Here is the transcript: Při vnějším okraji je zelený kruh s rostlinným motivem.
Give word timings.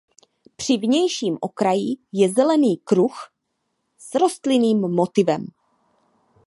Při 0.55 0.77
vnějším 0.77 1.37
okraji 1.41 1.95
je 2.11 2.33
zelený 2.33 2.77
kruh 2.77 3.31
s 3.97 4.15
rostlinným 4.15 4.79
motivem. 4.91 5.45